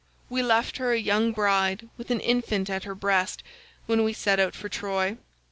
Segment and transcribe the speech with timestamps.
[0.31, 3.43] We left her a young bride with an infant at her breast
[3.85, 5.17] when we set out for Troy.